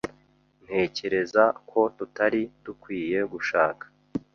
Ntekereza 0.65 1.43
ko 1.69 1.79
tutari 1.97 2.41
dukwiye 2.63 3.19
gushaka. 3.33 3.85